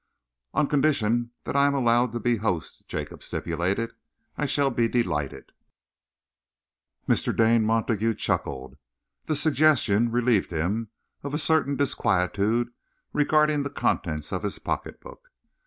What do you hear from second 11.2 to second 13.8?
of a certain disquietude regarding the